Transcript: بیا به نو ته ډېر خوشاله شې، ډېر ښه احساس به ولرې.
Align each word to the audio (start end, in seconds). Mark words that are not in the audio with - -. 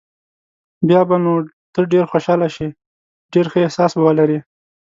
بیا 0.87 1.01
به 1.09 1.15
نو 1.23 1.33
ته 1.73 1.81
ډېر 1.91 2.05
خوشاله 2.11 2.47
شې، 2.55 2.67
ډېر 3.33 3.45
ښه 3.51 3.59
احساس 3.65 3.91
به 3.97 4.03
ولرې. 4.05 4.39